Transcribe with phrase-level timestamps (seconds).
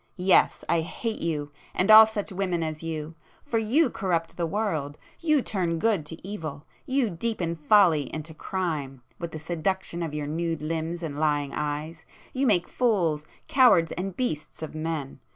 [0.17, 3.13] Yes—I hate you, and all such women as you!
[3.43, 10.01] For you corrupt the world,—you turn good to evil,—you deepen folly into crime,—with the seduction
[10.01, 12.03] of your nude limbs and lying eyes,
[12.33, 15.19] you make fools, cowards and beasts of men!